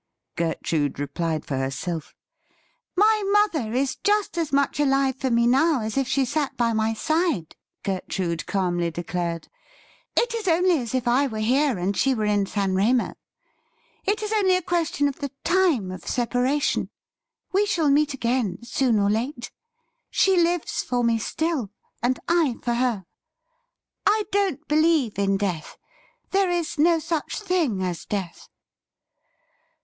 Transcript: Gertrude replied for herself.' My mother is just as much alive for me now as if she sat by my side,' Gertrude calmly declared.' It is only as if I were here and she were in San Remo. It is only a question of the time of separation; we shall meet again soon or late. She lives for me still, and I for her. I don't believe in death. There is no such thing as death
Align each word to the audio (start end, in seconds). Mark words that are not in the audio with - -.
Gertrude 0.35 0.97
replied 0.99 1.45
for 1.45 1.55
herself.' 1.57 2.15
My 2.95 3.23
mother 3.31 3.71
is 3.71 3.97
just 3.97 4.35
as 4.35 4.51
much 4.51 4.79
alive 4.79 5.17
for 5.17 5.29
me 5.29 5.45
now 5.45 5.81
as 5.83 5.95
if 5.95 6.07
she 6.07 6.25
sat 6.25 6.57
by 6.57 6.73
my 6.73 6.95
side,' 6.95 7.55
Gertrude 7.83 8.47
calmly 8.47 8.89
declared.' 8.89 9.47
It 10.17 10.33
is 10.33 10.47
only 10.47 10.79
as 10.79 10.95
if 10.95 11.07
I 11.07 11.27
were 11.27 11.37
here 11.37 11.77
and 11.77 11.95
she 11.95 12.15
were 12.15 12.25
in 12.25 12.47
San 12.47 12.73
Remo. 12.73 13.13
It 14.03 14.23
is 14.23 14.33
only 14.33 14.55
a 14.55 14.63
question 14.63 15.07
of 15.07 15.17
the 15.19 15.29
time 15.43 15.91
of 15.91 16.07
separation; 16.07 16.89
we 17.53 17.67
shall 17.67 17.91
meet 17.91 18.15
again 18.15 18.57
soon 18.63 18.97
or 18.97 19.07
late. 19.11 19.51
She 20.09 20.35
lives 20.35 20.81
for 20.81 21.03
me 21.03 21.19
still, 21.19 21.69
and 22.01 22.19
I 22.27 22.55
for 22.63 22.73
her. 22.73 23.05
I 24.07 24.23
don't 24.31 24.67
believe 24.67 25.19
in 25.19 25.37
death. 25.37 25.77
There 26.31 26.49
is 26.49 26.79
no 26.79 26.97
such 26.97 27.39
thing 27.39 27.83
as 27.83 28.07
death 28.07 28.49